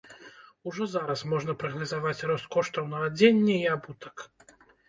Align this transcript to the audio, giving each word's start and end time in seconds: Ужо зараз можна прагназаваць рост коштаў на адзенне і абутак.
Ужо 0.69 0.87
зараз 0.93 1.21
можна 1.33 1.55
прагназаваць 1.63 2.25
рост 2.31 2.49
коштаў 2.57 2.91
на 2.95 3.05
адзенне 3.09 3.61
і 3.63 3.71
абутак. 3.77 4.29